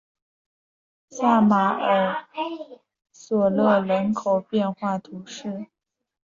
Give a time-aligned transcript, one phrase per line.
[1.11, 2.25] 萨马尔
[3.11, 5.67] 索勒人口变化图示